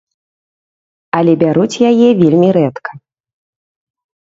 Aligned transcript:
Але 1.17 1.35
бяруць 1.43 1.81
яе 1.91 2.09
вельмі 2.23 2.49
рэдка. 2.59 2.91